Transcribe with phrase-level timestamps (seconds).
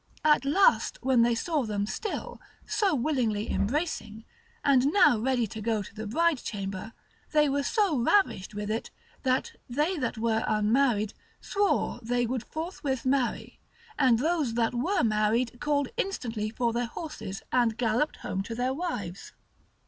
[0.25, 4.23] At the last when they saw them still, so willingly embracing,
[4.65, 6.93] and now ready to go to the bride chamber,
[7.33, 8.89] they were so ravished, with it,
[9.21, 13.59] that they that were unmarried, swore they would forthwith marry,
[13.99, 18.73] and those that were married called instantly for their horses, and galloped home to their
[18.73, 19.33] wives.